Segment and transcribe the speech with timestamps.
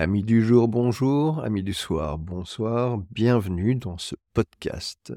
[0.00, 1.42] Amis du jour, bonjour.
[1.42, 2.98] Amis du soir, bonsoir.
[3.10, 5.12] Bienvenue dans ce podcast.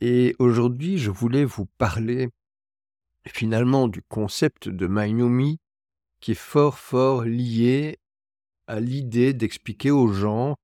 [0.00, 2.30] Et aujourd'hui, je voulais vous parler
[3.24, 5.60] finalement du concept de Mainomi
[6.18, 7.98] qui est fort fort lié
[8.66, 10.56] à l'idée d'expliquer aux gens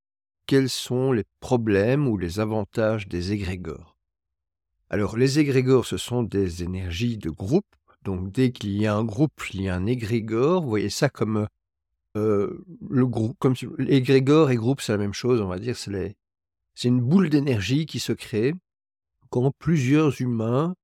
[0.48, 3.96] quels sont les problèmes ou les avantages des égrégores.
[4.90, 7.76] Alors les égrégores, ce sont des énergies de groupe.
[8.02, 10.64] Donc dès qu'il y a un groupe, il y a un égrégore.
[10.64, 11.46] Vous voyez ça comme
[12.14, 13.54] le groupe, comme
[13.88, 15.76] égrégore et groupe, c'est la même chose, on va dire.
[15.76, 16.16] C'est,
[16.88, 18.54] une boule d'énergie qui se crée
[19.30, 20.74] quand plusieurs humains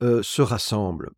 [0.00, 1.10] se rassemblent.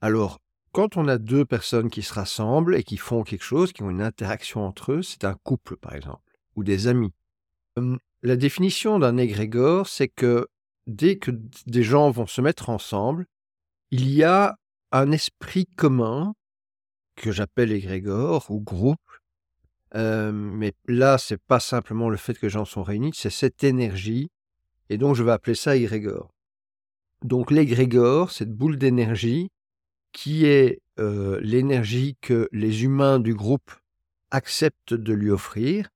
[0.00, 0.38] Alors,
[0.72, 3.90] quand on a deux personnes qui se rassemblent et qui font quelque chose, qui ont
[3.90, 6.22] une interaction entre eux, c'est un couple, par exemple,
[6.56, 7.12] ou des amis.
[8.22, 10.48] la définition d'un égrégore, c'est que
[10.86, 11.30] dès que
[11.66, 13.26] des gens vont se mettre ensemble,
[13.90, 14.56] il y a
[14.92, 16.34] un esprit commun
[17.16, 18.98] que j'appelle égrégore ou groupe.
[19.94, 24.30] Mais là, c'est pas simplement le fait que les gens sont réunis, c'est cette énergie.
[24.90, 26.34] Et donc, je vais appeler ça égrégore.
[27.24, 29.50] Donc, l'égrégore, cette boule d'énergie,
[30.12, 33.70] qui est l'énergie que les humains du groupe
[34.30, 35.88] acceptent de lui offrir,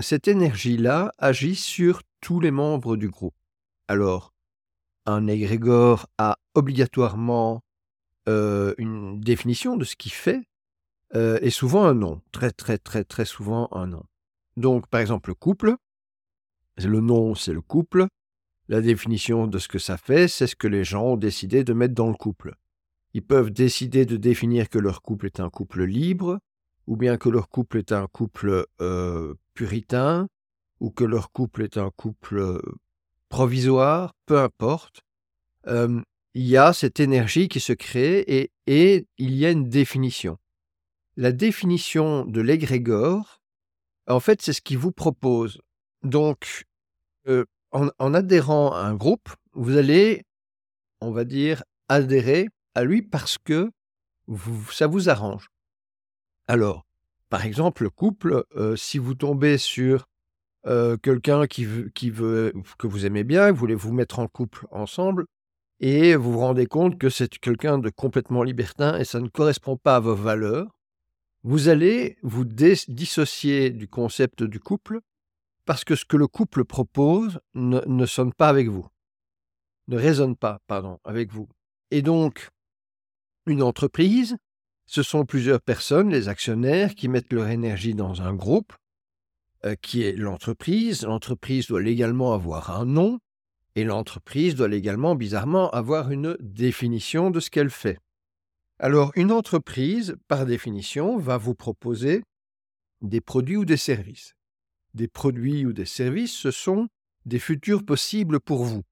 [0.00, 3.34] cette énergie-là agit sur tous les membres du groupe.
[3.88, 4.32] Alors,
[5.06, 7.62] un égrégore a obligatoirement
[8.26, 10.42] une définition de ce qu'il fait
[11.14, 14.04] et souvent un nom, très très très très souvent un nom.
[14.56, 15.76] Donc par exemple le couple,
[16.76, 18.06] le nom c'est le couple,
[18.68, 21.72] la définition de ce que ça fait, c'est ce que les gens ont décidé de
[21.72, 22.54] mettre dans le couple.
[23.14, 26.38] Ils peuvent décider de définir que leur couple est un couple libre,
[26.86, 28.66] ou bien que leur couple est un couple
[29.54, 30.28] puritain,
[30.80, 32.60] ou que leur couple est un couple
[33.30, 35.02] provisoire, peu importe
[36.34, 40.38] il y a cette énergie qui se crée et, il y a une définition.
[41.20, 43.42] La définition de l'égrégore,
[44.06, 45.60] en fait, c'est ce qu'il vous propose.
[46.04, 46.64] Donc,
[47.26, 50.22] euh, en, adhérant à un groupe, vous allez,
[51.00, 53.72] on va dire, adhérer à lui parce que
[54.70, 55.48] ça vous arrange.
[56.46, 56.86] Alors,
[57.30, 60.06] par exemple, le couple, euh, si vous tombez sur
[60.66, 61.90] euh, quelqu'un qui veut,
[62.78, 65.26] que vous aimez bien, vous voulez vous mettre en couple ensemble,
[65.80, 69.76] et vous vous rendez compte que c'est quelqu'un de complètement libertin et ça ne correspond
[69.76, 70.77] pas à vos valeurs,
[71.48, 75.00] vous allez vous dissocier du concept du couple
[75.64, 78.86] parce que ce que le couple propose ne, sonne pas avec vous,
[79.86, 81.48] ne résonne pas, pardon, avec vous.
[81.90, 82.50] Et donc,
[83.46, 84.36] une entreprise,
[84.84, 88.74] ce sont plusieurs personnes, les actionnaires, qui mettent leur énergie dans un groupe,
[89.64, 91.04] euh, qui est l'entreprise.
[91.04, 93.20] L'entreprise doit légalement avoir un nom,
[93.74, 97.98] et l'entreprise doit également, bizarrement, avoir une définition de ce qu'elle fait.
[98.80, 102.22] Alors, une entreprise, par définition, va vous proposer
[103.00, 104.36] des produits ou des services.
[104.94, 106.88] Des produits ou des services, ce sont
[107.26, 108.82] des futurs possibles pour vous.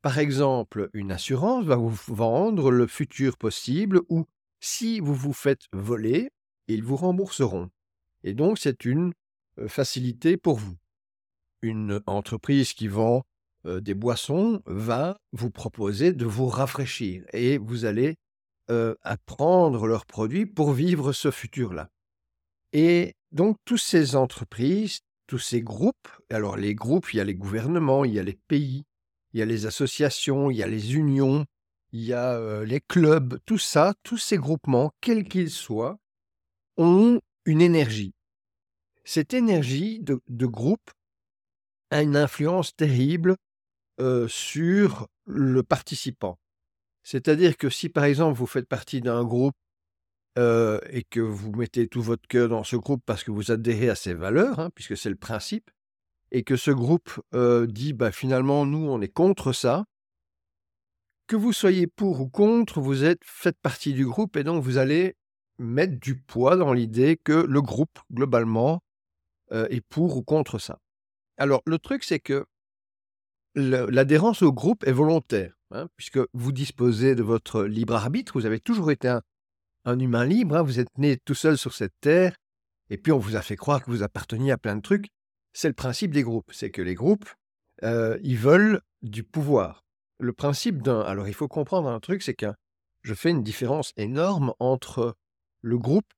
[0.00, 4.26] Par exemple, une assurance va vous vendre le futur possible où,
[4.60, 6.30] si vous vous faites voler,
[6.68, 7.70] ils vous rembourseront.
[8.22, 9.12] Et donc, c'est une
[9.58, 10.76] euh, facilité pour vous.
[11.62, 13.24] Une entreprise qui vend
[13.64, 18.16] des boissons va vous proposer de vous rafraîchir et vous allez
[19.02, 21.90] apprendre leurs produits pour vivre ce futur-là.
[22.72, 27.34] Et donc, toutes ces entreprises, tous ces groupes, alors les groupes, il y a les
[27.34, 28.84] gouvernements, il y a les pays,
[29.32, 31.46] il y a les associations, il y a les unions,
[31.92, 35.98] il y a les clubs, tout ça, tous ces groupements, quels qu'ils soient,
[36.76, 38.12] ont une énergie.
[39.04, 40.90] Cette énergie de, de groupe
[41.90, 43.36] a une influence terrible
[44.28, 46.38] sur le participant.
[47.06, 49.54] C'est-à-dire que si par exemple vous faites partie d'un groupe
[50.36, 53.94] et que vous mettez tout votre cœur dans ce groupe parce que vous adhérez à
[53.94, 55.70] ses valeurs, hein, puisque c'est le principe,
[56.32, 57.20] et que ce groupe
[57.68, 59.84] dit bah, finalement nous on est contre ça,
[61.28, 64.76] que vous soyez pour ou contre, vous êtes faites partie du groupe et donc vous
[64.76, 65.14] allez
[65.58, 68.82] mettre du poids dans l'idée que le groupe globalement
[69.52, 70.80] est pour ou contre ça.
[71.36, 72.46] Alors le truc c'est que
[73.56, 78.60] l'adhérence au groupe est volontaire, hein, puisque vous disposez de votre libre arbitre, vous avez
[78.60, 79.08] toujours été
[79.84, 82.36] un, humain libre, hein, vous êtes né tout seul sur cette terre,
[82.90, 85.08] et puis on vous a fait croire que vous apparteniez à plein de trucs.
[85.52, 87.28] C'est le principe des groupes, c'est que les groupes,
[87.82, 89.84] euh, ils veulent du pouvoir.
[90.18, 91.00] Le principe d'un...
[91.00, 92.52] Alors il faut comprendre un truc, c'est que
[93.02, 95.16] je fais une différence énorme entre
[95.62, 96.12] le groupe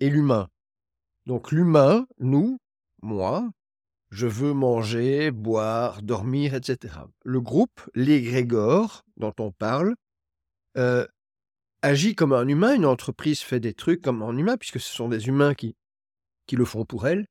[0.00, 0.48] et l'humain.
[1.26, 2.58] Donc l'humain, nous,
[3.00, 3.48] moi,
[4.14, 6.94] je veux manger, boire, dormir, etc.
[7.24, 9.96] Le groupe, l'égrégore dont on parle,
[10.78, 11.04] euh,
[11.82, 12.76] agit comme un humain.
[12.76, 15.74] Une entreprise fait des trucs comme un humain, puisque ce sont des humains qui
[16.46, 17.26] qui le font pour elle,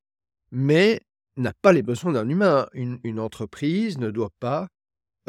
[0.52, 1.00] mais
[1.38, 2.68] n'a pas les besoins d'un humain.
[2.74, 4.68] Une, entreprise ne doit pas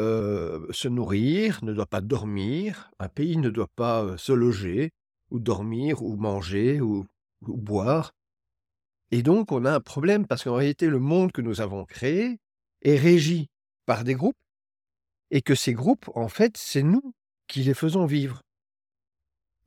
[0.01, 4.91] euh, se nourrir, ne doit pas dormir, un pays ne doit pas euh, se loger,
[5.31, 7.06] ou dormir, ou manger, ou
[7.43, 8.12] boire.
[9.15, 12.41] Et donc on a un problème parce qu'en réalité le monde que nous avons créé
[12.83, 13.49] est régi
[13.87, 14.35] par des groupes,
[15.31, 17.15] et que ces groupes, en fait, c'est nous
[17.47, 18.43] qui les faisons vivre.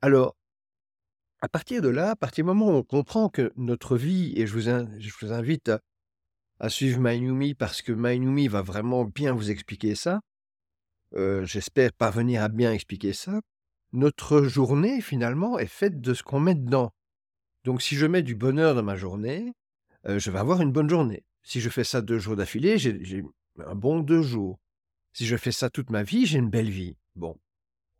[0.02, 0.36] Alors,
[1.40, 4.46] à partir de là, à partir du moment où on comprend que notre vie, et
[4.46, 5.70] je vous, invite
[6.60, 10.20] à, suivre MyNumi parce que MyNumi va vraiment bien vous expliquer ça.
[11.14, 13.40] Euh, j'espère parvenir à bien expliquer ça.
[13.92, 16.92] Notre journée, finalement, est faite de ce qu'on met dedans.
[17.64, 19.52] Donc, si je mets du bonheur dans ma journée,
[20.06, 21.24] euh, je vais avoir une bonne journée.
[21.42, 23.24] Si je fais ça deux jours d'affilée, j'ai
[23.58, 24.58] un bon deux jours.
[25.12, 26.96] Si je fais ça toute ma vie, j'ai une belle vie.
[27.16, 27.38] Bon.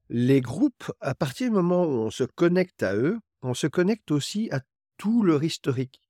[0.08, 4.10] Les groupes, à partir du moment où on se connecte à eux, on se connecte
[4.10, 4.60] aussi à
[4.96, 6.00] tout leur historique.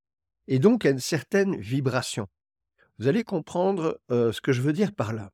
[0.47, 2.27] Et donc à une certaine vibration.
[2.99, 5.31] Vous allez comprendre ce que je veux dire par là.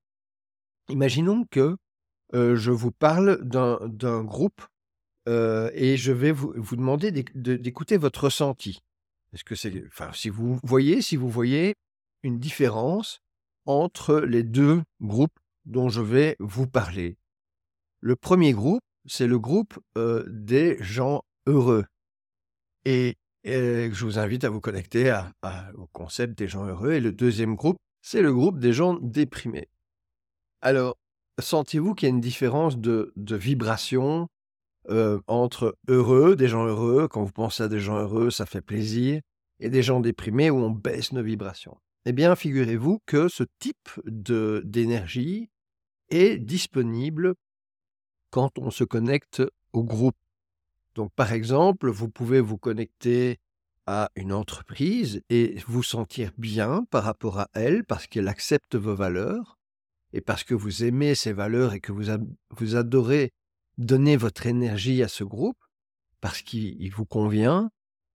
[0.88, 1.76] Imaginons que
[2.32, 4.62] je vous parle d'un groupe
[5.26, 8.80] et je vais vous, demander d'écouter votre ressenti.
[9.32, 11.74] Est-ce que c'est, enfin, si vous voyez, si vous voyez
[12.22, 13.20] une différence
[13.66, 17.16] entre les deux groupes dont je vais vous parler.
[18.00, 21.84] Le premier groupe, c'est le groupe des gens heureux.
[22.84, 25.14] Et et je vous invite à vous connecter
[25.74, 26.92] au concept des gens heureux.
[26.92, 29.68] Et le deuxième groupe, c'est le groupe des gens déprimés.
[30.62, 30.96] Alors,
[31.38, 34.28] sentez-vous qu'il y a une différence de, vibration
[34.90, 38.60] euh, entre heureux, des gens heureux, quand vous pensez à des gens heureux, ça fait
[38.60, 39.20] plaisir,
[39.60, 43.90] et des gens déprimés où on baisse nos vibrations Eh bien, figurez-vous que ce type
[44.04, 45.50] d'énergie
[46.10, 47.34] est disponible
[48.30, 49.42] quand on se connecte
[49.72, 50.16] au groupe.
[50.94, 53.38] Donc, par exemple, vous pouvez vous connecter
[53.86, 58.94] à une entreprise et vous sentir bien par rapport à elle parce qu'elle accepte vos
[58.94, 59.58] valeurs
[60.12, 62.04] et parce que vous aimez ces valeurs et que vous,
[62.50, 63.32] vous adorez
[63.78, 65.58] donner votre énergie à ce groupe
[66.20, 67.70] parce qu'il vous convient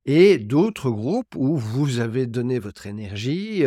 [0.06, 3.66] et d'autres groupes où vous avez donné votre énergie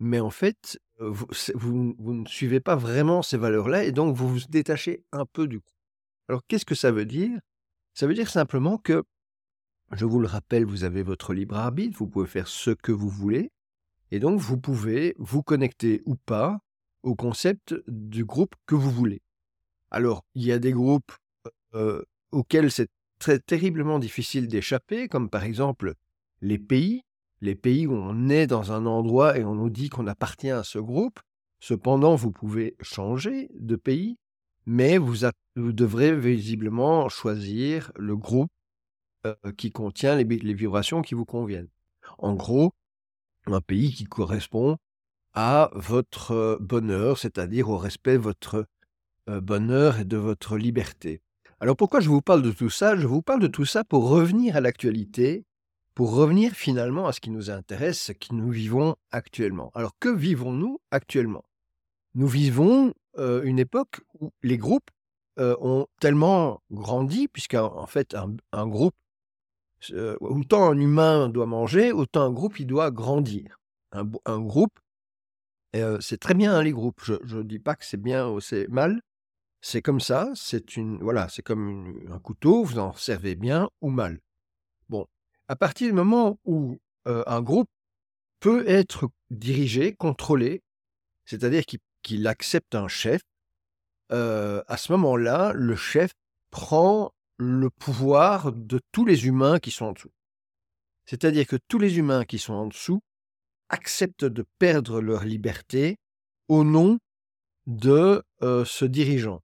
[0.00, 4.40] mais en fait vous, vous ne suivez pas vraiment ces valeurs-là et donc vous vous
[4.48, 5.74] détachez un peu du groupe.
[6.28, 7.38] Alors qu'est-ce que ça veut dire?
[7.94, 9.04] Ça veut dire simplement que,
[9.92, 13.08] je vous le rappelle, vous avez votre libre arbitre, vous pouvez faire ce que vous
[13.08, 13.52] voulez,
[14.10, 16.58] et donc vous pouvez vous connecter ou pas
[17.02, 19.22] au concept du groupe que vous voulez.
[19.90, 21.12] Alors, il y a des groupes
[21.74, 22.88] euh, auxquels c'est
[23.18, 25.94] très terriblement difficile d'échapper, comme par exemple
[26.40, 27.02] les pays,
[27.40, 30.64] les pays où on est dans un endroit et on nous dit qu'on appartient à
[30.64, 31.20] ce groupe.
[31.60, 34.18] Cependant, vous pouvez changer de pays,
[34.66, 35.16] mais vous,
[35.56, 38.50] devrez visiblement choisir le groupe
[39.56, 41.70] qui contient les, vibrations qui vous conviennent.
[42.18, 42.72] En gros,
[43.46, 44.76] un pays qui correspond
[45.32, 48.66] à votre bonheur, c'est-à-dire au respect de votre
[49.26, 51.23] bonheur et de votre liberté.
[51.60, 52.96] Alors pourquoi je vous parle de tout ça?
[52.96, 55.44] Je vous parle de tout ça pour revenir à l'actualité,
[55.94, 59.70] pour revenir finalement à ce qui nous intéresse, ce qui nous vivons actuellement.
[59.74, 61.44] Alors que vivons-nous actuellement?
[62.14, 64.90] Nous vivons une époque où les groupes
[65.38, 68.14] ont tellement grandi, puisqu'en fait,
[68.52, 68.94] un, groupe,
[70.20, 73.58] autant un humain doit manger, autant un groupe, il doit grandir.
[73.92, 74.78] Un, groupe,
[76.00, 77.02] c'est très bien hein, les groupes.
[77.04, 79.00] Je ne dis pas que c'est bien ou c'est mal.
[79.66, 80.30] C'est comme ça.
[80.34, 82.64] C'est une, voilà, c'est comme un couteau.
[82.64, 84.20] Vous en servez bien ou mal.
[84.90, 85.06] Bon,
[85.48, 87.70] à partir du moment où un groupe
[88.40, 90.62] peut être dirigé, contrôlé,
[91.24, 91.62] c'est-à-dire
[92.02, 93.22] qu'il accepte un chef,
[94.10, 96.12] à ce moment-là, le chef
[96.50, 100.12] prend le pouvoir de tous les humains qui sont en dessous.
[101.06, 103.00] C'est-à-dire que tous les humains qui sont en dessous
[103.70, 105.96] acceptent de perdre leur liberté
[106.48, 106.98] au nom
[107.66, 109.40] de ce dirigeant.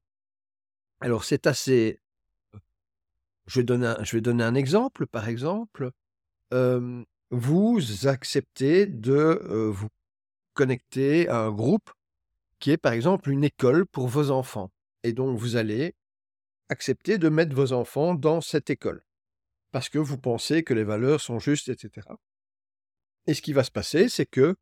[1.01, 2.01] Alors c'est assez...
[3.47, 3.65] Je vais,
[4.21, 5.91] donner un, exemple, par exemple.
[7.31, 9.41] vous acceptez de
[9.73, 9.89] vous
[10.55, 11.91] connecter à un groupe
[12.61, 14.71] qui est par exemple une école pour vos enfants.
[15.03, 15.97] Et donc vous allez
[16.69, 19.03] accepter de mettre vos enfants dans cette école,
[19.73, 22.07] parce que vous pensez que les valeurs sont justes, etc.
[23.27, 24.57] Et ce qui va se passer, c'est que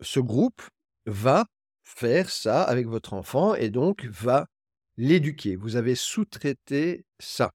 [0.00, 0.62] ce groupe
[1.06, 1.46] va
[1.82, 4.48] faire ça avec votre enfant et donc va
[4.96, 5.56] l'éduquer.
[5.56, 7.52] Vous avez sous-traité ça.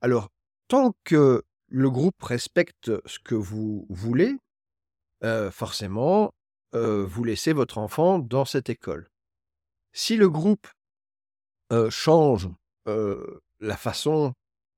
[0.00, 0.28] Alors,
[0.68, 4.36] tant que le groupe respecte ce que vous voulez,
[5.50, 6.32] forcément,
[6.72, 9.10] vous laissez votre enfant dans cette école.
[9.92, 10.68] Si le groupe
[11.90, 12.48] change
[12.86, 14.34] la façon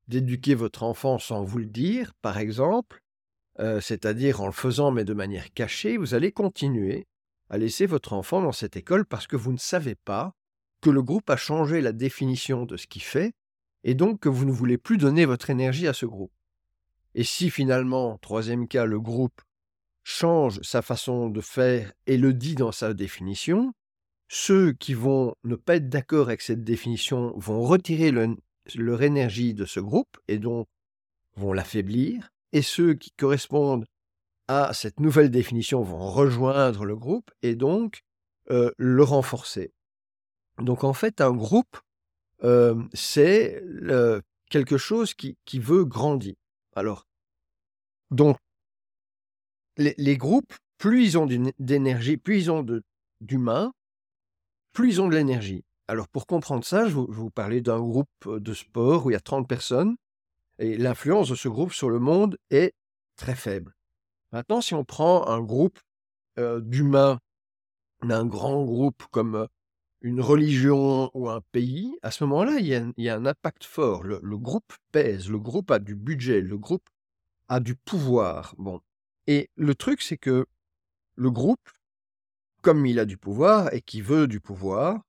[0.09, 3.03] d'éduquer votre enfant sans vous le dire, par exemple,
[3.59, 7.07] c'est-à-dire en le faisant mais de manière cachée, vous allez continuer
[7.49, 10.35] à laisser votre enfant dans cette école parce que vous ne savez pas
[10.81, 13.33] que le groupe a changé la définition de ce qu'il fait
[13.85, 16.33] et donc que vous ne voulez plus donner votre énergie à ce groupe.
[17.15, 19.41] Et si finalement, troisième cas, le groupe
[20.03, 23.73] change sa façon de faire et le dit dans sa définition,
[24.29, 29.65] ceux qui vont ne pas être d'accord avec cette définition vont retirer leur énergie de
[29.65, 30.69] ce groupe et donc
[31.37, 33.87] vont l'affaiblir, et ceux qui correspondent
[34.49, 38.03] à cette nouvelle définition vont rejoindre le groupe et donc
[38.51, 39.73] euh, le renforcer.
[40.61, 41.79] Donc en fait, un groupe,
[42.43, 43.63] euh, c'est
[44.51, 46.35] quelque chose qui, veut grandir.
[46.75, 47.07] Alors,
[48.11, 48.37] donc,
[49.77, 51.27] les, groupes, plus ils ont
[51.59, 52.65] d'énergie, plus ils ont
[53.21, 53.73] d'humains,
[54.73, 55.65] plus ils ont de l'énergie.
[55.89, 59.17] Alors pour comprendre ça, je, vous, vous parler d'un groupe de sport où il y
[59.17, 59.97] a 30 personnes
[60.61, 62.75] et l'influence de ce groupe sur le monde est
[63.17, 63.75] très faible.
[64.33, 65.81] Maintenant, si on prend un groupe
[66.39, 67.19] euh, d'humains,
[68.03, 69.49] un grand groupe comme
[70.03, 74.03] une religion ou un pays, à ce moment-là, il, y a un impact fort.
[74.03, 76.89] Le, le, groupe pèse, le groupe a du budget, le groupe
[77.49, 78.55] a du pouvoir.
[78.59, 78.81] Bon.
[79.27, 80.47] Et le truc, c'est que
[81.17, 81.69] le groupe,
[82.63, 85.03] comme il a du pouvoir et qui veut du pouvoir,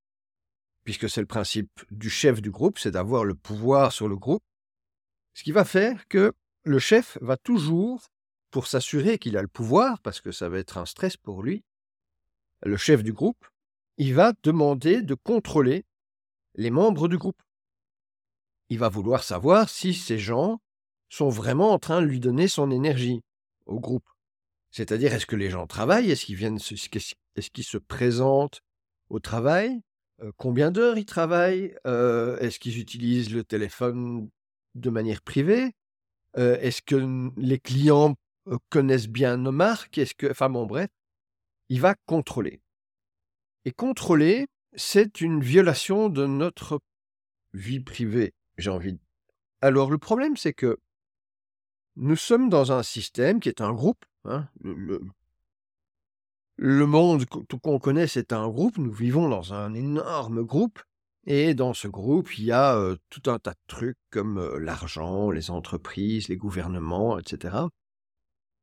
[0.83, 4.43] puisque c'est le principe du chef du groupe, c'est d'avoir le pouvoir sur le groupe,
[5.33, 6.33] ce qui va faire que
[6.63, 8.09] le chef va toujours,
[8.49, 11.63] pour s'assurer qu'il a le pouvoir, parce que ça va être un stress pour lui,
[12.63, 13.47] le chef du groupe,
[13.97, 15.85] il va demander de contrôler
[16.55, 17.41] les membres du groupe.
[18.69, 20.61] Il va vouloir savoir si ces gens
[21.09, 23.21] sont vraiment en train de lui donner son énergie
[23.65, 24.07] au groupe.
[24.71, 26.09] C'est-à-dire, est-ce que les gens travaillent?
[26.09, 28.61] Est-ce qu'ils viennent Est-ce qu'ils se présentent
[29.09, 29.81] au travail?
[30.21, 31.75] Euh, Combien d'heures ils travaillent?
[31.85, 34.29] Euh, Est-ce qu'ils utilisent le téléphone
[34.75, 35.73] de manière privée?
[36.37, 38.15] Euh, Est-ce que les clients
[38.69, 39.97] connaissent bien nos marques?
[39.97, 40.89] Est-ce que, enfin bon, bref,
[41.67, 42.61] il va contrôler.
[43.65, 46.79] Et contrôler, c'est une violation de notre
[47.53, 48.99] vie privée, j'ai envie de.
[49.61, 50.79] Alors le problème, c'est que
[51.95, 54.03] nous sommes dans un système qui est un groupe.
[54.25, 55.01] Hein, le,
[56.55, 58.77] le, monde qu'on connaît, c'est un groupe.
[58.77, 60.81] Nous vivons dans un énorme groupe.
[61.27, 65.51] Et dans ce groupe, il y a tout un tas de trucs comme l'argent, les
[65.51, 67.57] entreprises, les gouvernements, etc.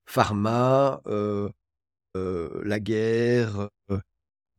[0.07, 1.01] Pharma,
[2.15, 3.69] la guerre,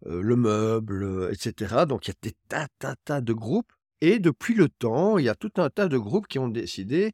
[0.05, 1.85] le meuble, etc.
[1.87, 3.71] Donc il y a des tas, tas, tas de groupes.
[4.01, 7.11] Et depuis le temps, il y a tout un tas de groupes qui ont décidé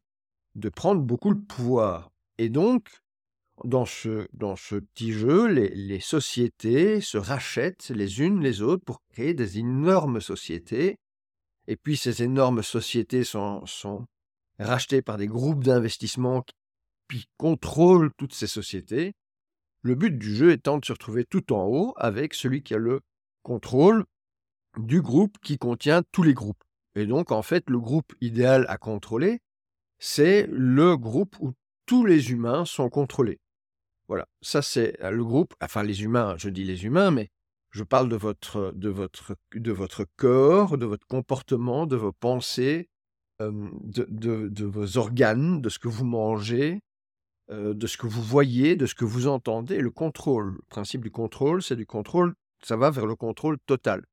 [0.54, 2.12] de prendre beaucoup le pouvoir.
[2.38, 2.90] Et donc,
[3.64, 8.84] dans ce, dans ce petit jeu, les, les, sociétés se rachètent les unes les autres
[8.84, 10.98] pour créer des énormes sociétés.
[11.68, 14.06] Et puis ces énormes sociétés sont, sont
[14.60, 16.44] rachetées par des groupes d'investissement
[17.10, 19.14] qui contrôlent toutes ces sociétés.
[19.86, 22.80] Le but du jeu étant de se retrouver tout en haut avec celui qui a
[22.80, 23.02] le
[23.44, 24.06] contrôle
[24.80, 26.64] du groupe qui contient tous les groupes.
[26.96, 29.44] Et donc, en fait, le groupe idéal à contrôler,
[30.00, 31.54] c'est le groupe où
[31.86, 33.40] tous les humains sont contrôlés.
[34.08, 37.30] Voilà, ça c'est euh, le groupe, enfin les humains, je dis les humains, mais
[37.70, 42.90] je parle de votre, de votre, de votre corps, de votre comportement, de vos pensées,
[43.40, 46.82] de, de, vos organes, de ce que vous mangez,
[47.50, 49.80] de ce que vous voyez, de ce que vous entendez.
[49.80, 52.34] Le contrôle, le principe du contrôle, c'est du contrôle,
[52.64, 54.04] ça va vers le contrôle total.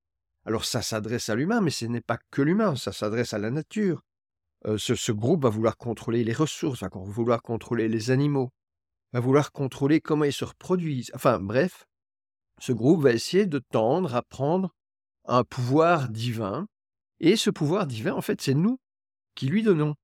[0.44, 3.50] Alors ça s'adresse à l'humain, mais ce n'est pas que l'humain, ça s'adresse à la
[3.50, 4.02] nature,
[4.76, 8.52] ce, groupe va vouloir contrôler les ressources, va vouloir contrôler les animaux,
[9.12, 11.10] va vouloir contrôler comment ils se reproduisent.
[11.14, 11.86] Enfin bref,
[12.60, 14.74] ce groupe va essayer de tendre à prendre
[15.24, 16.66] un pouvoir divin.
[17.20, 18.78] Et ce pouvoir divin, en fait, c'est nous
[19.34, 19.94] qui lui donnons.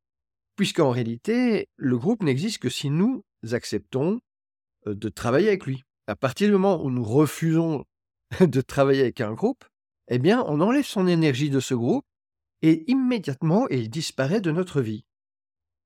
[0.59, 3.23] Puisqu'en réalité, le groupe n'existe que si nous
[3.53, 4.19] acceptons
[4.87, 5.85] de travailler avec lui.
[6.09, 7.85] À partir du moment où nous refusons
[8.41, 9.65] de travailler avec un groupe,
[10.09, 12.05] eh bien, on enlève son énergie de ce groupe
[12.63, 15.05] et immédiatement il disparaît de notre vie.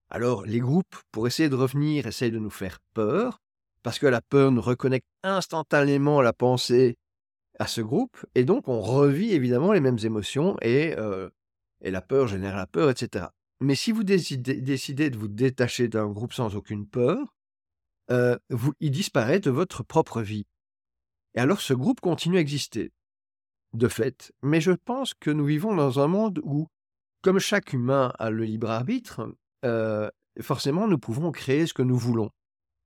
[0.09, 3.41] Alors les groupes, pour essayer de revenir, essayent de nous faire peur,
[3.83, 6.97] parce que la peur nous reconnecte instantanément la pensée
[7.59, 10.97] à ce groupe, et donc on revit évidemment les mêmes émotions, et,
[11.83, 13.27] et la peur génère la peur, etc.
[13.63, 17.33] Mais si vous décidez, de vous détacher d'un groupe sans aucune peur,
[18.11, 20.47] euh, vous, il disparaît de votre propre vie.
[21.35, 22.91] Et alors ce groupe continue à exister
[23.73, 26.67] de fait, mais je pense que nous vivons dans un monde où,
[27.23, 29.33] comme chaque humain a le libre arbitre,
[29.65, 32.31] euh, forcément nous pouvons créer ce que nous voulons.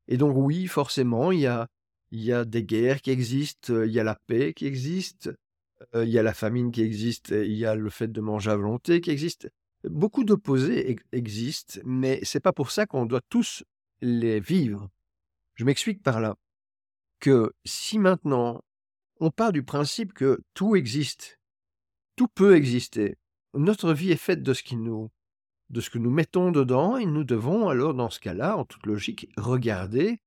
[0.09, 1.67] Et donc oui, forcément, il y a,
[2.11, 5.33] il y a des guerres qui existent, il y a la paix qui existe,
[5.95, 8.51] euh, il y a la famine qui existe, il y a le fait de manger
[8.51, 9.49] à volonté qui existe.
[9.85, 13.65] Beaucoup d'opposés existent, mais c'est pas pour ça qu'on doit tous
[14.01, 14.89] les vivre.
[15.55, 16.37] Je m'explique par là
[17.21, 18.63] que si maintenant
[19.21, 21.39] on part du principe que tout existe,
[22.17, 23.17] tout peut exister,
[23.55, 25.11] notre vie est faite de ce qui nous
[25.71, 28.87] de ce que nous mettons dedans et nous devons alors dans ce cas-là, en toute
[28.87, 30.21] logique, regarder,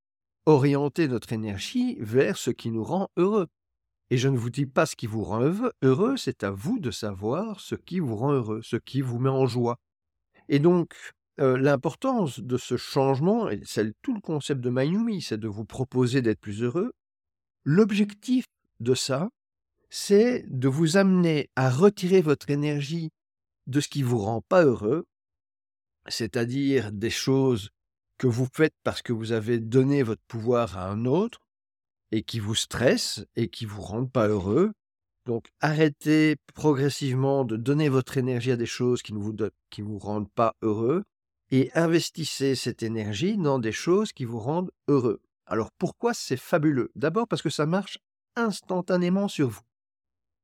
[0.45, 3.47] orienter notre énergie vers ce qui nous rend heureux.
[4.11, 5.41] Et je ne vous dis pas ce qui vous rend
[5.83, 9.29] heureux, c'est à vous de savoir ce qui vous rend heureux, ce qui vous met
[9.29, 9.77] en joie.
[10.47, 10.95] Et donc,
[11.39, 15.65] euh, l'importance de ce changement, et c'est tout le concept de Mayumi, c'est de vous
[15.65, 16.91] proposer d'être plus heureux.
[17.63, 18.45] L'objectif
[18.79, 19.29] de ça,
[19.89, 23.11] c'est de vous amener à retirer votre énergie
[23.67, 25.05] de ce qui vous rend pas heureux,
[26.07, 27.69] c'est-à-dire des choses
[28.17, 31.39] que vous faites parce que vous avez donné votre pouvoir à un autre
[32.11, 34.73] et qui vous stressent et qui vous rendent pas heureux.
[35.25, 39.35] Donc arrêtez progressivement de donner votre énergie à des choses qui ne vous,
[39.69, 41.03] qui vous rendent pas heureux
[41.51, 45.21] et investissez cette énergie dans des choses qui vous rendent heureux.
[45.45, 46.91] Alors pourquoi c'est fabuleux?
[46.95, 47.99] D'abord parce que ça marche
[48.35, 49.61] instantanément sur vous.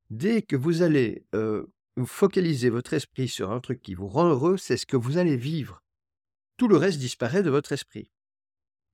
[0.09, 1.65] Dès que vous allez euh,
[2.05, 5.37] focaliser votre esprit sur un truc qui vous rend heureux, c'est ce que vous allez
[5.37, 5.81] vivre.
[6.57, 8.11] Tout le reste disparaît de votre esprit.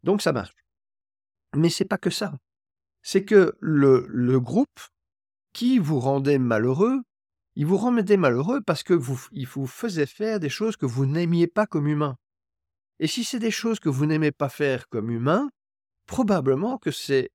[0.03, 0.55] Donc ça marche.
[1.55, 2.37] Mais c'est pas que ça.
[3.01, 4.79] C'est que le, groupe
[5.53, 7.01] qui vous rendait malheureux,
[7.55, 11.05] il vous rendait malheureux parce que vous, il vous faisait faire des choses que vous
[11.05, 12.17] n'aimiez pas comme humain.
[12.99, 15.49] Et si c'est des choses que vous n'aimez pas faire comme humain,
[16.05, 17.31] probablement que c'est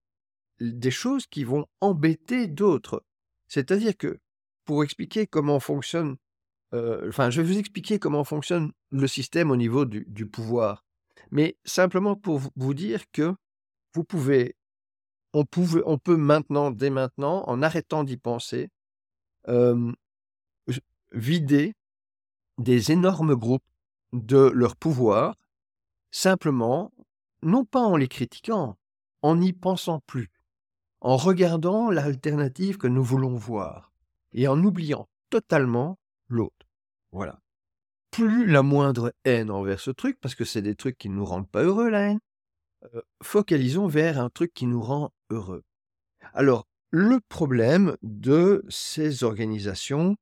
[0.61, 3.05] des choses qui vont embêter d'autres.
[3.49, 4.19] C'est-à-dire que,
[4.65, 6.17] pour expliquer comment fonctionne,
[6.75, 10.85] euh, enfin, je vais vous expliquer comment fonctionne le système au niveau du, pouvoir,
[11.31, 13.35] mais simplement pour vous dire que
[13.95, 14.57] vous pouvez,
[15.85, 18.71] on, peut maintenant, dès maintenant, en arrêtant d'y penser,
[21.13, 21.75] vider
[22.59, 23.65] des énormes groupes
[24.13, 25.37] de leur pouvoir,
[26.11, 26.93] simplement,
[27.43, 28.79] non pas en les critiquant,
[29.23, 30.31] en n'y pensant plus,
[31.01, 33.93] en regardant l'alternative que nous voulons voir,
[34.33, 36.67] et en oubliant totalement l'autre.
[37.13, 37.41] Voilà.
[38.11, 41.25] Plus la moindre haine envers ce truc, parce que c'est des trucs qui ne nous
[41.25, 42.21] rendent pas heureux, la haine,
[42.95, 45.65] euh, focalisons vers un truc qui nous rend heureux.
[46.35, 50.17] Alors, le problème de ces organisations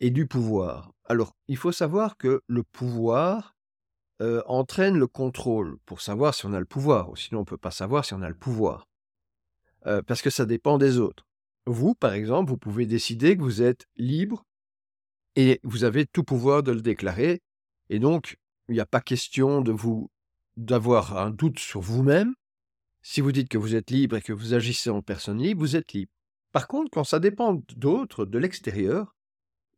[0.00, 0.90] et du pouvoir.
[1.04, 3.54] Alors, il faut savoir que le pouvoir
[4.46, 7.56] entraîne le contrôle pour savoir si on a le pouvoir, ou sinon on ne peut
[7.56, 8.88] pas savoir si on a le pouvoir.
[10.06, 11.26] parce que ça dépend des autres.
[11.66, 14.44] Vous, par exemple, vous pouvez décider que vous êtes libre
[15.36, 17.40] et vous avez tout pouvoir de le déclarer,
[17.88, 20.10] et donc il n'y a pas question de vous
[20.56, 22.34] d'avoir un doute sur vous-même.
[23.02, 25.76] Si vous dites que vous êtes libre et que vous agissez en personne libre, vous
[25.76, 26.12] êtes libre.
[26.52, 29.16] Par contre, quand ça dépend d'autres, de l'extérieur,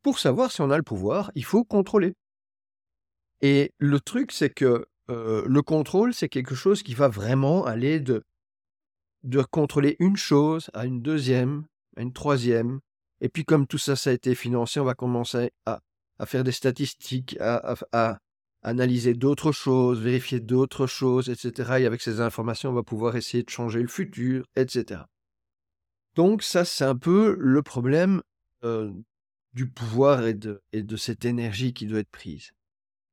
[0.02, 2.14] pour savoir si on a le pouvoir, il faut contrôler.
[3.40, 8.00] Et le truc, c'est que euh, le contrôle, c'est quelque chose qui va vraiment aller
[8.00, 8.22] de,
[9.22, 11.64] de contrôler une chose à une deuxième,
[11.96, 12.80] à une troisième.
[13.20, 15.80] Et puis comme tout ça, ça a été financé, on va commencer à,
[16.26, 18.18] faire des statistiques, à, à
[18.64, 21.74] analyser d'autres choses, vérifier d'autres choses, etc.
[21.80, 25.02] Et avec ces informations, on va pouvoir essayer de changer le futur, etc.
[26.14, 28.22] Donc ça, c'est un peu le problème
[29.52, 32.52] du pouvoir et de, et de cette énergie qui doit être prise.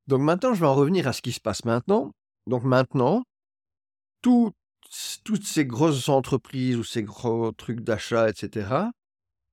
[0.07, 2.13] Donc maintenant, je vais en revenir à ce qui se passe maintenant.
[2.47, 3.23] Donc maintenant,
[4.21, 4.55] toutes
[5.43, 8.69] ces grosses entreprises ou ces gros trucs d'achat, etc.,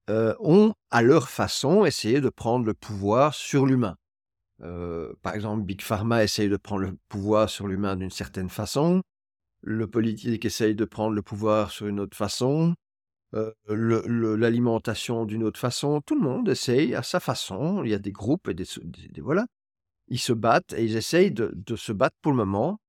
[0.09, 3.97] ont à leur façon essayé de prendre le pouvoir sur l'humain.
[4.61, 9.03] Par exemple, Big Pharma essaye de prendre le pouvoir sur l'humain d'une certaine façon.
[9.62, 12.75] Le politique essaye de prendre le pouvoir sur une autre façon
[13.68, 16.01] l'alimentation d'une autre façon.
[16.01, 17.83] Tout le monde essaye à sa façon.
[17.85, 18.66] Il y a des groupes et des,
[19.18, 19.47] voilà.
[20.09, 22.81] Ils se battent et ils essayent de, se battre pour le moment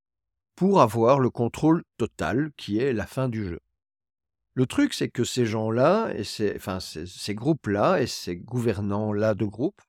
[0.55, 3.59] pour avoir le contrôle total qui est la fin du jeu.
[4.55, 9.45] Le truc, c'est que ces gens-là, et ces, enfin, ces, groupes-là et ces gouvernants-là de
[9.45, 9.81] groupes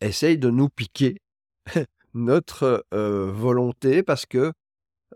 [0.00, 1.18] essayent de nous piquer
[2.14, 4.52] notre volonté parce que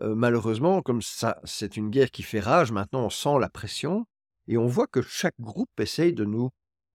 [0.01, 4.05] malheureusement, comme ça, c'est une guerre qui fait rage, maintenant on sent la pression,
[4.47, 6.49] et on voit que chaque groupe essaye de nous,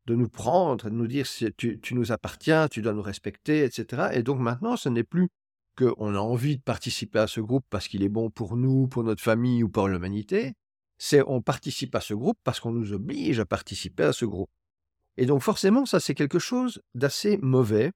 [0.06, 1.26] de nous prendre, de nous dire
[1.56, 4.10] tu, tu nous appartiens, tu dois nous respecter, etc.
[4.14, 5.28] Et donc maintenant, ce n'est plus
[5.76, 9.04] qu'on a envie de participer à ce groupe parce qu'il est bon pour nous, pour
[9.04, 10.54] notre famille ou pour l'humanité.
[10.98, 14.50] C'est on participe à ce groupe parce qu'on nous oblige à participer à ce groupe.
[15.16, 17.92] Et donc forcément, ça c'est quelque chose d'assez mauvais,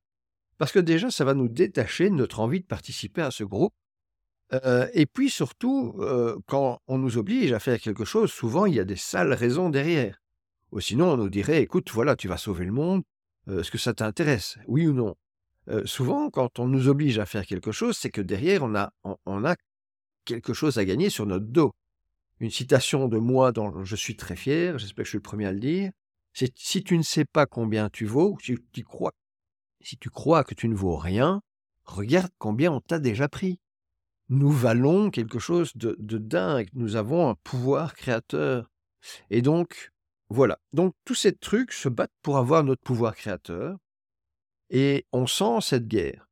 [0.59, 3.75] parce que déjà, ça va nous détacher de notre envie de participer à ce groupe,
[4.93, 6.01] et puis surtout,
[6.47, 9.69] quand on nous oblige à faire quelque chose, souvent il y a des sales raisons
[9.69, 10.21] derrière.
[10.71, 13.03] Ou sinon, on nous dirait, écoute, voilà, tu vas sauver le monde,
[13.49, 14.59] est-ce que ça t'intéresse?
[14.67, 15.17] Oui ou non?
[15.87, 18.93] Souvent, quand on nous oblige à faire quelque chose, c'est que derrière, on a,
[19.25, 19.57] on, a
[20.25, 21.73] quelque chose à gagner sur notre dos.
[22.39, 25.47] Une citation de moi dont je suis très fier, j'espère que je suis le premier
[25.47, 25.91] à le dire,
[26.35, 29.13] si tu ne sais pas combien tu vaux, si tu crois,
[29.81, 31.43] si tu crois que tu ne vaux rien,
[31.85, 33.61] regarde combien on t'a déjà pris.
[34.29, 38.71] Nous valons quelque chose de, de dingue, nous avons un pouvoir créateur.
[39.31, 39.93] Et donc,
[40.31, 40.59] voilà.
[40.73, 43.77] Donc, tous ces trucs se battent pour avoir notre pouvoir créateur.
[44.71, 46.27] Et on sent cette guerre.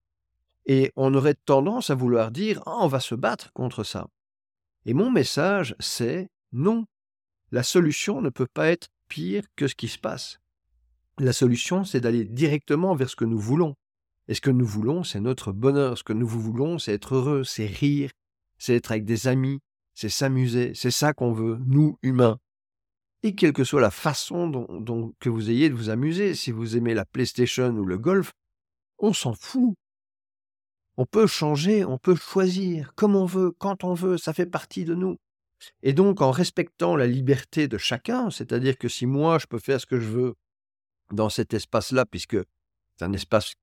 [0.65, 4.09] Et on aurait tendance à vouloir dire «Ah, on va se battre contre ça.
[4.87, 6.87] Et mon message, c'est non.
[7.51, 10.41] La solution ne peut pas être pire que ce qui se passe.
[11.19, 13.75] La solution, c'est d'aller directement vers ce que nous voulons.
[14.27, 15.99] Et ce que nous voulons, c'est notre bonheur.
[15.99, 18.11] Ce que nous voulons, c'est être heureux, c'est rire,
[18.57, 19.61] c'est être avec des amis,
[19.95, 20.73] c'est s'amuser.
[20.75, 22.39] C'est ça qu'on veut, nous, humains.
[23.23, 26.79] Et quelle que soit la façon dont, que vous ayez de vous amuser, si vous
[26.79, 28.33] aimez la PlayStation ou le golf,
[28.99, 29.75] on s'en fout.
[30.97, 34.87] On peut changer, on peut choisir comme on veut, quand on veut, ça fait partie
[34.87, 35.19] de nous.
[35.83, 39.81] Et donc en respectant la liberté de chacun, c'est-à-dire que si moi je peux faire
[39.81, 40.35] ce que je veux
[41.13, 42.39] dans cet espace-là, puisque
[42.97, 43.55] c'est un espace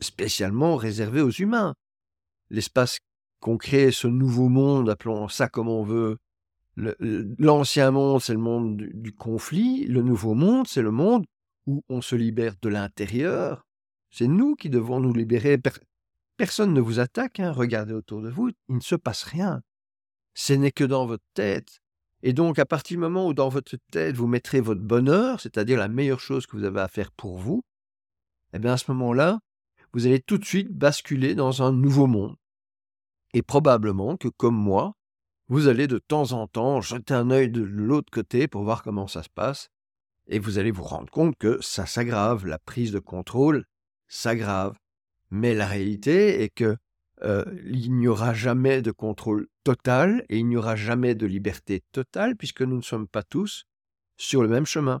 [0.00, 1.74] spécialement réservé aux humains,
[2.50, 2.98] l'espace
[3.40, 6.18] qu'on crée, ce nouveau monde, appelons ça comme on veut,
[6.76, 11.24] l'ancien monde, c'est le monde du, conflit, le nouveau monde, c'est le monde
[11.66, 13.66] où on se libère de l'intérieur.
[14.10, 15.60] C'est nous qui devons nous libérer.
[16.36, 17.52] Personne ne vous attaque, hein.
[17.52, 19.62] regardez autour de vous, il ne se passe rien.
[20.34, 21.80] Ce n'est que dans votre tête.
[22.22, 25.78] Et donc, à partir du moment où dans votre tête, vous mettrez votre bonheur, c'est-à-dire
[25.78, 27.64] la meilleure chose que vous avez à faire pour vous,
[28.52, 29.40] eh bien, à ce moment-là,
[29.92, 32.36] vous allez tout de suite basculer dans un nouveau monde.
[33.34, 34.94] Et probablement que, comme moi,
[35.48, 39.06] vous allez de temps en temps jeter un œil de l'autre côté pour voir comment
[39.06, 39.68] ça se passe,
[40.28, 43.66] et vous allez vous rendre compte que ça s'aggrave, la prise de contrôle
[44.08, 44.78] s'aggrave.
[45.30, 46.76] Mais la réalité est que
[47.24, 51.82] euh, il n'y aura jamais de contrôle total et il n'y aura jamais de liberté
[51.92, 53.64] totale puisque nous ne sommes pas tous
[54.16, 55.00] sur le même chemin.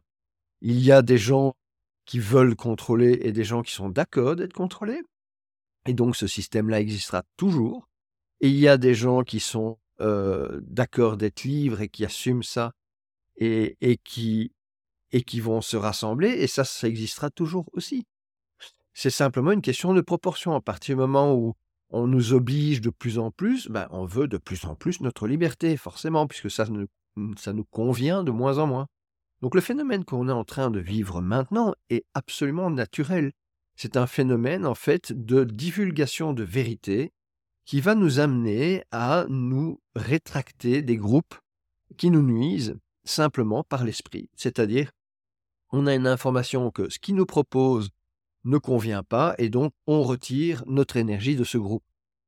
[0.60, 1.54] Il y a des gens
[2.04, 5.02] qui veulent contrôler et des gens qui sont d'accord d'être contrôlés.
[5.86, 7.88] Et donc ce système-là existera toujours.
[8.40, 12.42] Et il y a des gens qui sont euh, d'accord d'être libres et qui assument
[12.42, 12.72] ça
[13.36, 14.52] et, qui,
[15.10, 18.06] et qui vont se rassembler, et ça, ça existera toujours aussi.
[18.94, 20.54] C'est simplement une question de proportion.
[20.54, 21.54] À partir du moment où
[21.92, 25.26] on nous oblige de plus en plus, ben, on veut de plus en plus notre
[25.26, 26.66] liberté, forcément, puisque ça,
[27.36, 28.86] ça nous convient de moins en moins.
[29.42, 33.32] Donc le phénomène qu'on est en train de vivre maintenant est absolument naturel.
[33.76, 37.12] C'est un phénomène, en fait, de divulgation de vérité
[37.64, 41.34] qui va nous amener à nous rétracter des groupes
[41.96, 44.30] qui nous nuisent simplement par l'esprit.
[44.34, 44.90] C'est-à-dire,
[45.70, 47.90] on a une information que ce qui nous propose
[48.44, 51.84] ne convient pas et donc on retire notre énergie de ce groupe.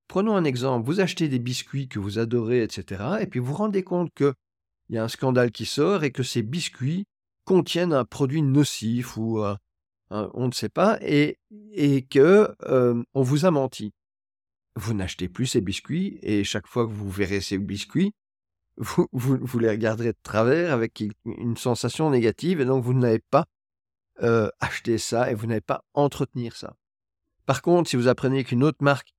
[0.09, 3.03] Prenons un exemple, vous achetez des biscuits que vous adorez, etc.
[3.21, 4.35] et puis vous vous rendez compte qu'il
[4.91, 7.07] y a un scandale qui sort et que ces biscuits
[7.45, 9.43] contiennent un produit nocif ou
[10.11, 11.39] on ne sait pas et,
[11.73, 13.93] et que euh, on vous a menti
[14.77, 18.13] vous n'achetez plus ces biscuits et chaque fois que vous verrez ces biscuits,
[18.77, 23.47] vous, vous, les regarderez de travers avec une sensation négative et donc vous n'avez pas
[24.23, 26.77] euh, acheté ça et vous n'avez pas entretenir ça.
[27.47, 29.15] Par contre, si vous apprenez qu'une autre marque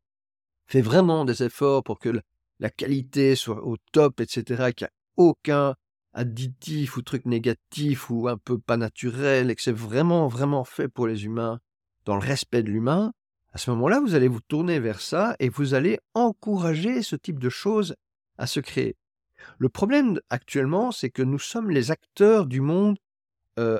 [0.65, 2.21] fait vraiment des efforts pour que
[2.59, 5.75] la qualité soit au top, etc., qu'il n'y a aucun
[6.13, 10.87] additif ou truc négatif ou un peu pas naturel et que c'est vraiment, vraiment fait
[10.87, 11.59] pour les humains,
[12.05, 13.11] dans le respect de l'humain,
[13.55, 17.39] à ce moment-là, vous allez vous tourner vers ça et vous allez encourager ce type
[17.39, 17.95] de choses
[18.37, 18.97] à se créer.
[19.57, 22.97] Le problème actuellement, c'est que nous sommes les acteurs du monde
[23.57, 23.79] euh,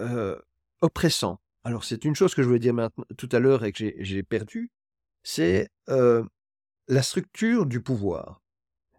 [0.00, 0.38] euh,
[0.80, 1.40] oppressant.
[1.64, 4.22] Alors c'est une chose que je voulais dire maintenant, tout à l'heure et que j'ai
[4.22, 4.70] perdu,
[5.22, 6.24] c'est euh,
[6.88, 8.40] la structure du pouvoir.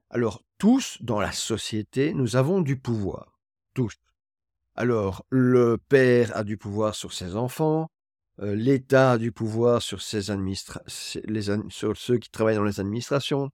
[0.10, 3.40] Alors tous dans la société, nous avons du pouvoir.
[3.74, 3.96] Tous.
[4.76, 7.90] Alors le père a du pouvoir sur ses enfants,
[8.40, 10.32] euh, l'État a du pouvoir sur, ses
[11.26, 13.50] les sur ceux qui travaillent dans les administrations.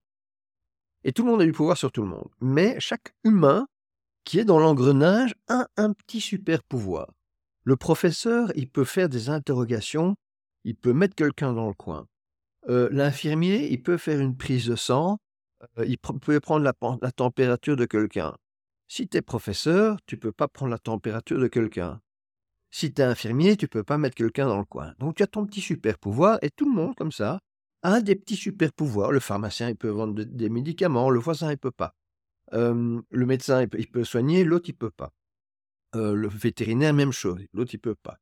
[1.03, 2.29] Et tout le monde a du pouvoir sur tout le monde.
[2.41, 3.67] Mais chaque humain
[4.23, 7.07] qui est dans l'engrenage a un petit super pouvoir.
[7.67, 10.15] Le professeur, il peut faire des interrogations,
[10.63, 12.07] il peut mettre quelqu'un dans le coin.
[12.69, 15.17] Euh, l'infirmier, il peut faire une prise de sang,
[15.77, 18.37] euh, il peut prendre la, température de quelqu'un.
[18.87, 21.99] Si tu es professeur, tu peux pas prendre la température de quelqu'un.
[22.71, 24.93] Si tu es infirmier, tu peux pas mettre quelqu'un dans le coin.
[24.99, 27.41] Donc tu as ton petit super pouvoir et tout le monde comme ça
[27.81, 29.11] a des petits super pouvoirs.
[29.11, 31.95] Le pharmacien, il peut vendre des médicaments, le voisin, il peut pas.
[32.53, 35.11] le médecin, il peut, soigner, l'autre, il peut pas.
[35.93, 38.17] Le vétérinaire, même chose, l'autre, il peut pas.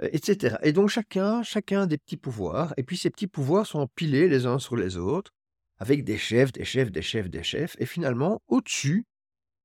[0.00, 0.56] etc.
[0.62, 4.28] Et donc chacun, chacun a des petits pouvoirs, et puis ces petits pouvoirs sont empilés
[4.28, 5.32] les uns sur les autres,
[5.78, 9.04] avec des chefs, des chefs, des chefs, des chefs, et finalement, au-dessus,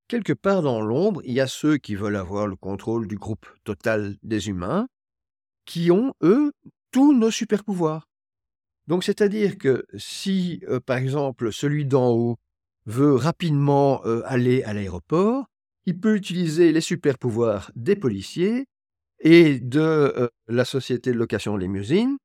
[0.08, 3.48] quelque part dans l'ombre, il y a ceux qui veulent avoir le contrôle du groupe
[3.64, 4.88] total des humains,
[5.66, 6.52] qui ont, eux,
[6.92, 8.08] tous nos super-pouvoirs.
[8.88, 12.38] Donc, c'est-à-dire que si, par exemple, celui d'en haut
[12.86, 15.48] veut rapidement aller à l'aéroport,
[15.86, 18.68] il peut utiliser les super-pouvoirs des policiers
[19.20, 22.18] et de euh, la société de location limousine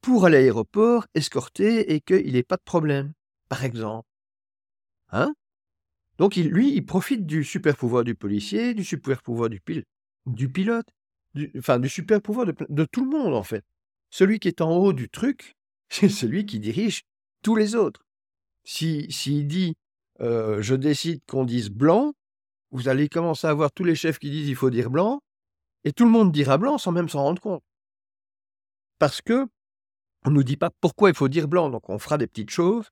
[0.00, 3.12] pour aller à l'aéroport, escorter et qu'il n'ait pas de problème,
[3.48, 4.08] par exemple.
[5.10, 5.34] Hein?
[6.18, 9.60] Donc, lui, il profite du super-pouvoir du policier, du super-pouvoir du,
[10.26, 10.86] du pilote,
[11.34, 13.64] du, enfin, du super-pouvoir de, de tout le monde, en fait.
[14.10, 15.56] Celui qui est en haut du truc,
[15.88, 17.02] c'est celui qui dirige
[17.42, 18.04] tous les autres.
[18.64, 19.76] S'il si, dit
[20.20, 22.14] euh, je décide qu'on dise blanc,
[22.76, 25.22] vous allez commencer à voir tous les chefs qui disent il faut dire blanc,
[25.84, 27.62] et tout le monde dira blanc sans même s'en rendre compte.
[28.98, 29.46] Parce que
[30.24, 32.50] on ne nous dit pas pourquoi il faut dire blanc, donc on fera des petites
[32.50, 32.90] choses.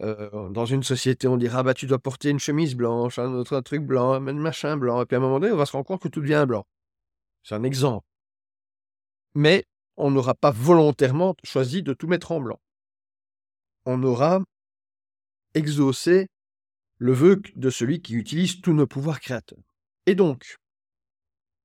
[0.00, 3.60] Euh, dans une société, on dira bah tu dois porter une chemise blanche, un autre
[3.60, 5.86] truc blanc, un machin blanc, et puis à un moment donné, on va se rendre
[5.86, 6.66] compte que tout devient blanc.
[7.42, 8.06] C'est un exemple.
[9.34, 9.64] Mais
[9.96, 12.60] on n'aura pas volontairement choisi de tout mettre en blanc.
[13.84, 14.40] On aura
[15.54, 16.28] exaucé
[16.98, 19.62] le vœu de celui qui utilise tous nos pouvoirs créateurs.
[20.06, 20.56] Et donc,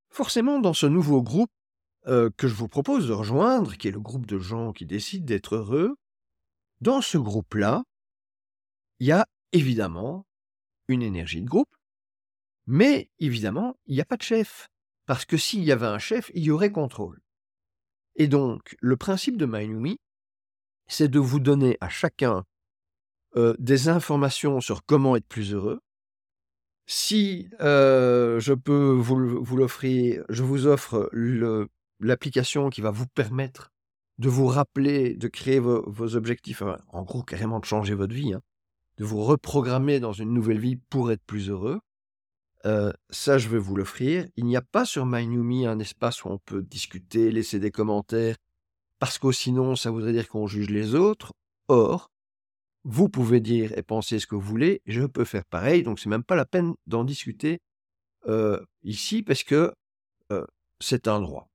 [0.10, 1.52] forcément, dans ce nouveau groupe
[2.08, 5.26] euh, que je vous propose de rejoindre, qui est le groupe de gens qui décident
[5.26, 5.96] d'être heureux,
[6.82, 7.84] dans ce groupe-là,
[9.00, 10.26] il y a évidemment
[10.88, 11.74] une énergie de groupe,
[12.68, 14.68] mais évidemment, il n'y a pas de chef.
[15.06, 17.20] Parce que s'il y avait un chef, il y aurait contrôle.
[18.16, 20.00] Et donc, le principe de Mainumi,
[20.88, 22.46] c'est de vous donner à chacun
[23.36, 25.80] euh, des informations sur comment être plus heureux.
[26.86, 31.10] Si euh, je peux vous, l'offrir, je vous offre
[32.00, 33.72] l'application qui va vous permettre
[34.18, 38.42] de vous rappeler, de créer vos, objectifs, en gros carrément de changer votre vie, hein,
[38.98, 41.80] de vous reprogrammer dans une nouvelle vie pour être plus heureux.
[42.66, 44.28] Euh, ça, je vais vous l'offrir.
[44.36, 48.36] Il n'y a pas sur MyNewMe un espace où on peut discuter, laisser des commentaires,
[49.00, 51.34] parce que sinon, ça voudrait dire qu'on juge les autres.
[51.68, 52.12] Or,
[52.84, 56.10] vous pouvez dire et penser ce que vous voulez, je peux faire pareil, donc c'est
[56.10, 57.60] même pas la peine d'en discuter
[58.84, 59.74] ici, parce que
[60.80, 61.50] c'est un droit.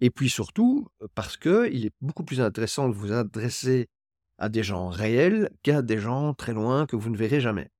[0.00, 3.88] Et puis surtout, parce qu'il est beaucoup plus intéressant de vous adresser
[4.38, 7.70] à des gens réels qu'à des gens très loin que vous ne verrez jamais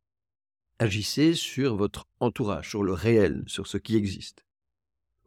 [0.82, 4.44] agissez sur votre entourage, sur le réel, sur ce qui existe.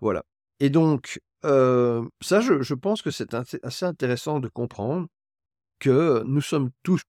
[0.02, 0.24] Voilà.
[0.60, 5.08] Et donc, ça, je, pense que c'est assez intéressant de comprendre
[5.80, 7.02] que nous sommes tous,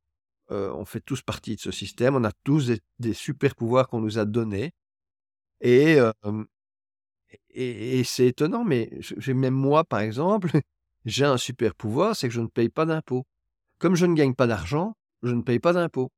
[0.51, 4.01] euh, on fait tous partie de ce système, on a tous des, super pouvoirs qu'on
[4.01, 4.73] nous a donnés.
[5.61, 6.13] Et, euh,
[8.05, 8.91] c'est étonnant, mais
[9.29, 10.51] même moi, par exemple,
[11.05, 13.27] j'ai un super pouvoir, c'est que je ne paye pas d'impôts.
[13.79, 16.11] Comme je ne gagne pas d'argent, je ne paye pas d'impôts.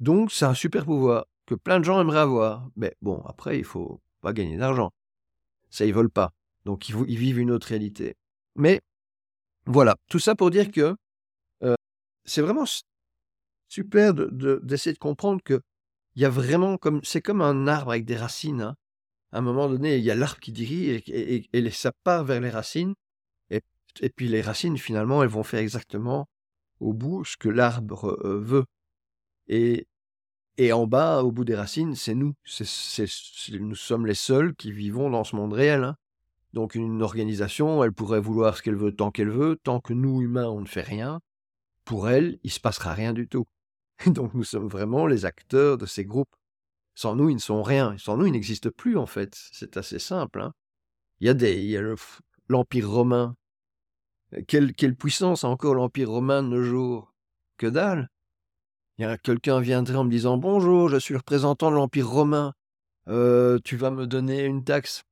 [0.00, 2.68] Donc, c'est un super pouvoir que plein de gens aimeraient avoir.
[2.76, 4.90] Mais bon, après, il faut pas gagner d'argent.
[5.70, 6.32] Ça, ils veulent pas.
[6.64, 8.16] Donc, ils, ils, vivent une autre réalité.
[8.54, 8.80] Mais
[9.66, 10.96] voilà, tout ça pour dire que
[11.62, 11.74] euh,
[12.24, 12.64] c'est vraiment
[13.68, 15.60] super d'essayer de, comprendre que
[16.16, 18.62] il y a vraiment comme c'est comme un arbre avec des racines.
[18.62, 18.76] Hein.
[19.32, 22.40] À un moment donné, il y a l'arbre qui dirige et, et, ça part vers
[22.40, 22.94] les racines.
[23.50, 23.62] Et,
[24.00, 26.28] et, puis les racines, finalement, elles vont faire exactement
[26.80, 28.64] au bout ce que l'arbre euh, veut.
[29.48, 29.86] Et
[30.58, 32.34] et en bas, au bout des racines, c'est nous.
[33.60, 35.84] nous sommes les seuls qui vivons dans ce monde réel.
[35.84, 35.96] Hein.
[36.52, 40.20] Donc une organisation, elle pourrait vouloir ce qu'elle veut tant qu'elle veut, tant que nous,
[40.20, 41.20] humains, on ne fait rien.
[41.84, 43.46] Pour elle, il ne se passera rien du tout.
[44.06, 46.34] Donc nous sommes vraiment les acteurs de ces groupes.
[46.94, 47.96] Sans nous, ils ne sont rien.
[47.98, 49.34] Sans nous, ils n'existent plus, en fait.
[49.52, 50.40] C'est assez simple.
[50.40, 50.52] Hein.
[51.20, 51.82] Il y a,
[52.48, 53.36] l'Empire romain.
[54.46, 57.14] Quelle, puissance a encore l'Empire romain de nos jours?
[57.56, 58.08] Que dalle
[59.22, 62.52] quelqu'un viendrait en me disant Bonjour, je suis représentant de l'Empire romain.
[63.08, 65.04] Euh, tu vas me donner une taxe?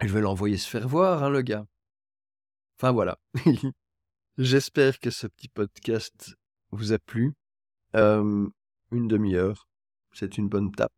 [0.00, 1.66] Je vais l'envoyer se faire voir, hein, le gars.
[2.78, 3.18] Enfin voilà.
[4.38, 6.36] J'espère que ce petit podcast
[6.70, 7.34] vous a plu.
[7.96, 8.48] Euh,
[8.92, 9.68] une demi-heure,
[10.12, 10.92] c'est une bonne tape.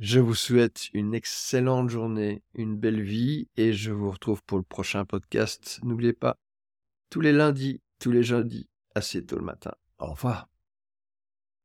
[0.00, 4.64] Je vous souhaite une excellente journée, une belle vie, et je vous retrouve pour le
[4.64, 5.80] prochain podcast.
[5.82, 6.36] N'oubliez pas,
[7.10, 9.72] tous les lundis, tous les jeudis, assez tôt le matin.
[9.98, 10.53] Au revoir.